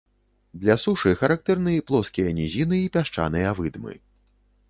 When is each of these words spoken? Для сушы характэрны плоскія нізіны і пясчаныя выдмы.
Для 0.61 0.75
сушы 0.83 1.11
характэрны 1.19 1.73
плоскія 1.91 2.33
нізіны 2.39 2.77
і 2.87 2.89
пясчаныя 2.97 3.49
выдмы. 3.59 3.93